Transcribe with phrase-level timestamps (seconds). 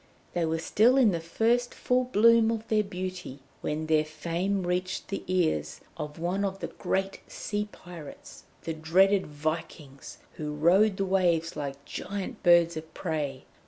[0.33, 5.09] They were still in the first full bloom of their beauty when their fame reached
[5.09, 11.05] the ears of one of the great sea pirates, the dreaded Vikings who rode the
[11.05, 13.45] waves like giant birds of prey.